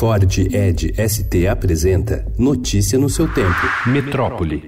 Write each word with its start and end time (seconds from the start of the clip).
Ford 0.00 0.38
Ed 0.50 0.94
ST 0.96 1.46
apresenta 1.46 2.24
Notícia 2.38 2.98
no 2.98 3.10
seu 3.10 3.30
tempo. 3.34 3.60
Metrópole. 3.86 4.66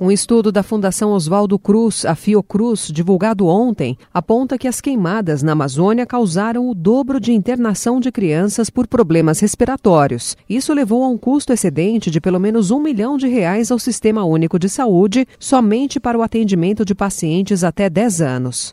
Um 0.00 0.12
estudo 0.12 0.52
da 0.52 0.62
Fundação 0.62 1.10
Oswaldo 1.10 1.58
Cruz, 1.58 2.04
a 2.04 2.14
Fiocruz, 2.14 2.92
divulgado 2.92 3.48
ontem, 3.48 3.98
aponta 4.14 4.56
que 4.56 4.68
as 4.68 4.80
queimadas 4.80 5.42
na 5.42 5.50
Amazônia 5.50 6.06
causaram 6.06 6.70
o 6.70 6.74
dobro 6.76 7.18
de 7.18 7.32
internação 7.32 7.98
de 7.98 8.12
crianças 8.12 8.70
por 8.70 8.86
problemas 8.86 9.40
respiratórios. 9.40 10.36
Isso 10.48 10.72
levou 10.72 11.02
a 11.02 11.08
um 11.08 11.18
custo 11.18 11.52
excedente 11.52 12.08
de 12.08 12.20
pelo 12.20 12.38
menos 12.38 12.70
um 12.70 12.78
milhão 12.78 13.16
de 13.16 13.26
reais 13.26 13.72
ao 13.72 13.80
Sistema 13.80 14.24
Único 14.24 14.60
de 14.60 14.68
Saúde, 14.68 15.26
somente 15.40 15.98
para 15.98 16.16
o 16.16 16.22
atendimento 16.22 16.84
de 16.84 16.94
pacientes 16.94 17.64
até 17.64 17.90
10 17.90 18.20
anos. 18.20 18.72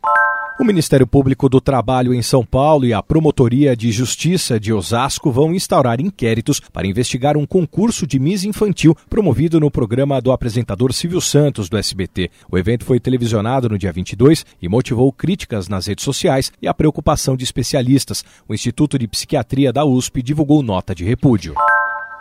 O 0.63 0.65
Ministério 0.65 1.05
Público 1.05 1.49
do 1.49 1.59
Trabalho 1.59 2.13
em 2.13 2.21
São 2.21 2.45
Paulo 2.45 2.85
e 2.85 2.93
a 2.93 3.03
Promotoria 3.03 3.75
de 3.75 3.91
Justiça 3.91 4.57
de 4.57 4.71
Osasco 4.71 5.29
vão 5.29 5.53
instaurar 5.53 5.99
inquéritos 5.99 6.61
para 6.61 6.87
investigar 6.87 7.35
um 7.35 7.45
concurso 7.45 8.07
de 8.07 8.17
Miss 8.17 8.45
Infantil 8.45 8.95
promovido 9.09 9.59
no 9.59 9.69
programa 9.69 10.21
do 10.21 10.31
apresentador 10.31 10.93
Silvio 10.93 11.19
Santos 11.19 11.67
do 11.67 11.77
SBT. 11.77 12.31
O 12.49 12.57
evento 12.57 12.85
foi 12.85 12.97
televisionado 12.97 13.67
no 13.67 13.77
dia 13.77 13.91
22 13.91 14.45
e 14.61 14.69
motivou 14.69 15.11
críticas 15.11 15.67
nas 15.67 15.87
redes 15.87 16.05
sociais 16.05 16.49
e 16.61 16.67
a 16.69 16.73
preocupação 16.73 17.35
de 17.35 17.43
especialistas. 17.43 18.23
O 18.47 18.53
Instituto 18.53 18.97
de 18.97 19.05
Psiquiatria 19.05 19.73
da 19.73 19.83
USP 19.83 20.23
divulgou 20.23 20.63
nota 20.63 20.95
de 20.95 21.03
repúdio. 21.03 21.55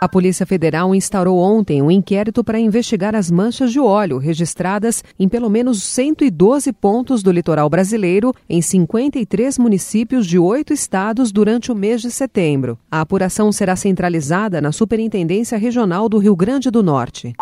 A 0.03 0.09
Polícia 0.09 0.45
Federal 0.45 0.93
instaurou 0.93 1.39
ontem 1.39 1.81
um 1.81 1.89
inquérito 1.89 2.43
para 2.43 2.59
investigar 2.59 3.15
as 3.15 3.31
manchas 3.31 3.71
de 3.71 3.79
óleo 3.79 4.17
registradas 4.17 5.01
em 5.17 5.29
pelo 5.29 5.49
menos 5.49 5.81
112 5.81 6.73
pontos 6.73 7.23
do 7.23 7.31
litoral 7.31 7.69
brasileiro, 7.69 8.33
em 8.49 8.61
53 8.61 9.57
municípios 9.57 10.27
de 10.27 10.37
oito 10.37 10.73
estados 10.73 11.31
durante 11.31 11.71
o 11.71 11.75
mês 11.75 12.01
de 12.01 12.11
setembro. 12.11 12.77
A 12.91 12.99
apuração 12.99 13.49
será 13.53 13.77
centralizada 13.77 14.59
na 14.59 14.73
Superintendência 14.73 15.57
Regional 15.57 16.09
do 16.09 16.17
Rio 16.17 16.35
Grande 16.35 16.69
do 16.69 16.83
Norte. 16.83 17.33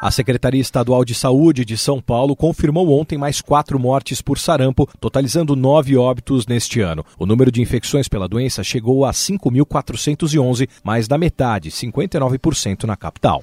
A 0.00 0.12
Secretaria 0.12 0.60
Estadual 0.60 1.04
de 1.04 1.12
Saúde 1.12 1.64
de 1.64 1.76
São 1.76 2.00
Paulo 2.00 2.36
confirmou 2.36 2.96
ontem 2.96 3.18
mais 3.18 3.40
quatro 3.40 3.80
mortes 3.80 4.22
por 4.22 4.38
sarampo, 4.38 4.88
totalizando 5.00 5.56
nove 5.56 5.96
óbitos 5.96 6.46
neste 6.46 6.80
ano. 6.80 7.04
O 7.18 7.26
número 7.26 7.50
de 7.50 7.60
infecções 7.60 8.06
pela 8.06 8.28
doença 8.28 8.62
chegou 8.62 9.04
a 9.04 9.10
5.411, 9.10 10.68
mais 10.84 11.08
da 11.08 11.18
metade, 11.18 11.72
59% 11.72 12.84
na 12.84 12.96
capital. 12.96 13.42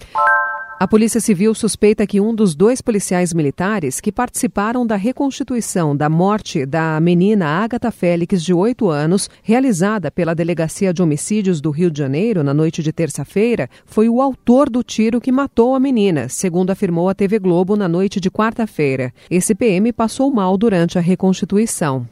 A 0.78 0.86
Polícia 0.86 1.22
Civil 1.22 1.56
suspeita 1.56 2.06
que 2.06 2.20
um 2.20 2.36
dos 2.36 2.54
dois 2.54 2.82
policiais 2.82 3.34
militares 3.34 4.02
que 4.02 4.12
participaram 4.12 4.86
da 4.86 4.98
reconstituição 4.98 5.96
da 5.96 6.10
morte 6.10 6.66
da 6.66 7.00
menina 7.00 7.48
Agatha 7.48 7.90
Félix, 7.92 8.44
de 8.44 8.54
8 8.54 8.90
anos, 8.90 9.30
realizada 9.42 10.12
pela 10.12 10.36
Delegacia 10.36 10.94
de 10.94 11.02
Homicídios 11.02 11.62
do 11.62 11.72
Rio 11.72 11.90
de 11.90 12.00
Janeiro 12.00 12.44
na 12.44 12.54
noite 12.54 12.84
de 12.84 12.92
terça-feira, 12.92 13.70
foi 13.86 14.10
o 14.10 14.22
autor 14.22 14.70
do 14.70 14.84
tiro 14.84 15.22
que 15.22 15.32
matou 15.32 15.76
a 15.76 15.80
menina, 15.80 16.28
segundo 16.28 16.72
afirmou 16.72 17.08
a 17.08 17.16
TV 17.16 17.40
Globo 17.40 17.78
na 17.78 17.88
noite 17.88 18.20
de 18.20 18.30
quarta-feira. 18.30 19.14
Esse 19.32 19.56
PM 19.56 19.94
passou 19.94 20.30
mal 20.30 20.58
durante 20.58 20.98
a 20.98 21.02
reconstituição. 21.02 22.06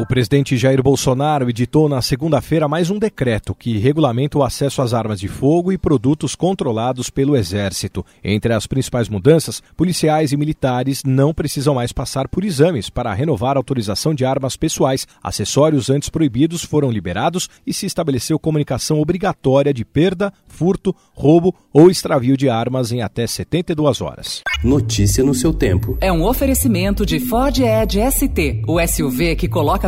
O 0.00 0.06
presidente 0.06 0.56
Jair 0.56 0.80
Bolsonaro 0.80 1.50
editou 1.50 1.88
na 1.88 2.00
segunda-feira 2.00 2.68
mais 2.68 2.88
um 2.88 3.00
decreto 3.00 3.52
que 3.52 3.78
regulamenta 3.78 4.38
o 4.38 4.44
acesso 4.44 4.80
às 4.80 4.94
armas 4.94 5.18
de 5.18 5.26
fogo 5.26 5.72
e 5.72 5.76
produtos 5.76 6.36
controlados 6.36 7.10
pelo 7.10 7.36
Exército. 7.36 8.06
Entre 8.22 8.52
as 8.52 8.64
principais 8.64 9.08
mudanças, 9.08 9.60
policiais 9.76 10.30
e 10.30 10.36
militares 10.36 11.02
não 11.04 11.34
precisam 11.34 11.74
mais 11.74 11.90
passar 11.90 12.28
por 12.28 12.44
exames 12.44 12.88
para 12.88 13.12
renovar 13.12 13.56
a 13.56 13.58
autorização 13.58 14.14
de 14.14 14.24
armas 14.24 14.56
pessoais. 14.56 15.04
Acessórios 15.20 15.90
antes 15.90 16.08
proibidos 16.08 16.62
foram 16.62 16.92
liberados 16.92 17.48
e 17.66 17.74
se 17.74 17.84
estabeleceu 17.84 18.38
comunicação 18.38 19.00
obrigatória 19.00 19.74
de 19.74 19.84
perda, 19.84 20.32
furto, 20.46 20.94
roubo 21.12 21.52
ou 21.72 21.90
extravio 21.90 22.36
de 22.36 22.48
armas 22.48 22.92
em 22.92 23.02
até 23.02 23.26
72 23.26 24.00
horas. 24.00 24.44
Notícia 24.62 25.24
no 25.24 25.34
seu 25.34 25.52
tempo. 25.52 25.98
É 26.00 26.12
um 26.12 26.24
oferecimento 26.24 27.04
de 27.04 27.18
Ford 27.18 27.58
Edge 27.58 27.98
ST, 28.12 28.62
o 28.64 28.80
SUV 28.86 29.34
que 29.34 29.48
coloca 29.48 29.87